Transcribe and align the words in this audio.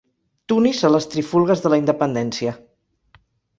Tunis 0.53 0.79
a 0.89 0.91
les 0.93 1.07
trifulgues 1.11 1.63
de 1.67 1.73
la 1.75 1.81
independència. 1.83 2.57